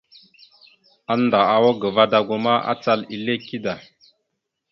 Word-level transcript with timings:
Annda 1.13 1.39
awak 1.55 1.75
ga 1.81 1.89
vadago 1.95 2.35
ma, 2.45 2.53
acal 2.71 2.99
ille 3.15 3.33
kida. 3.47 3.73